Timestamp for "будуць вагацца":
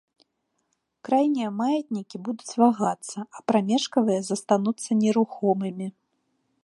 2.29-3.17